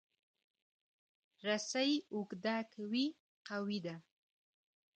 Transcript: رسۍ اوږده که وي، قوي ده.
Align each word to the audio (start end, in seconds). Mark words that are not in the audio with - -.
رسۍ 1.45 1.91
اوږده 2.13 2.55
که 2.71 2.81
وي، 2.91 3.05
قوي 3.47 3.79
ده. 3.85 3.95